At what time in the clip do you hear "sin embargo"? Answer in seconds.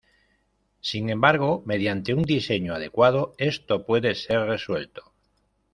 0.79-1.61